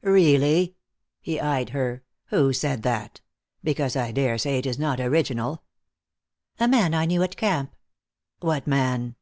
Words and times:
"Really?" 0.00 0.76
he 1.20 1.38
eyed 1.38 1.68
her. 1.68 2.04
"Who 2.28 2.54
said 2.54 2.82
that? 2.84 3.20
Because 3.62 3.96
I 3.96 4.12
daresay 4.12 4.60
it 4.60 4.64
is 4.64 4.78
not 4.78 4.98
original." 4.98 5.62
"A 6.58 6.66
man 6.66 6.94
I 6.94 7.04
knew 7.04 7.22
at 7.22 7.36
camp." 7.36 7.76
"What 8.40 8.66
man?" 8.66 9.14